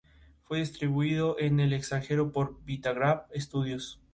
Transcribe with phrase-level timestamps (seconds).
[0.45, 3.99] Fue distribuido en el extranjero por Vitagraph Estudios.